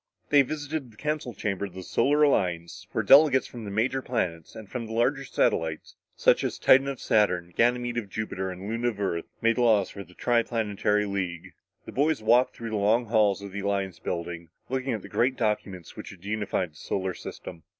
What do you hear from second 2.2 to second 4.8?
Alliance where delegates from the major planets and